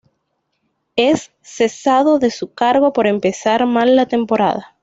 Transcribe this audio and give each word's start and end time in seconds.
Es 0.95 1.31
cesado 1.43 2.17
de 2.17 2.31
su 2.31 2.55
cargo 2.55 2.91
por 2.91 3.05
empezar 3.05 3.67
mal 3.67 3.95
la 3.95 4.07
temporada. 4.07 4.75